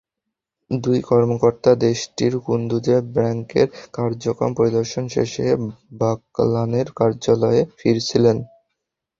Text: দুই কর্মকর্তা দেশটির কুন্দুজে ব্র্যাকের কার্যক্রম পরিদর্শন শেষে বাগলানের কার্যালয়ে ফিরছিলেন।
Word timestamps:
দুই 0.71 0.99
কর্মকর্তা 1.09 1.71
দেশটির 1.85 2.33
কুন্দুজে 2.45 2.97
ব্র্যাকের 3.13 3.67
কার্যক্রম 3.93 4.51
পরিদর্শন 4.59 5.03
শেষে 5.15 5.45
বাগলানের 6.01 6.87
কার্যালয়ে 6.99 7.61
ফিরছিলেন। 7.79 8.37